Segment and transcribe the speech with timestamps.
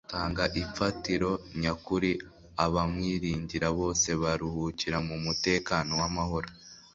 [0.07, 1.29] Atanga imfatiro
[1.61, 2.11] nyakuri.
[2.65, 6.49] Abamwiringira bose baruhukira mu mutekano w'amahoro.